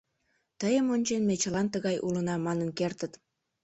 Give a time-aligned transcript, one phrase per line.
[0.59, 3.13] Тыйым ончен, ме чылан тыгай улына манын кертыт.